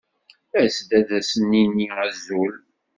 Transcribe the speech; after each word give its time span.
As-d 0.63 0.89
ad 0.99 1.09
asen-nini 1.19 1.87
azul. 2.05 2.53